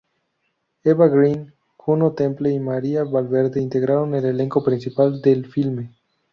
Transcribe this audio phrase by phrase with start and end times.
[0.83, 5.93] Eva Green, Juno Temple y María Valverde integraron el elenco principal del filme.